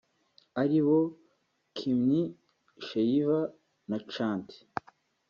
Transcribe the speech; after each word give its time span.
aribo; 0.61 0.99
Kimy 1.77 2.21
Sheiva 2.85 3.39
na 3.89 3.97
Chanty 4.11 4.57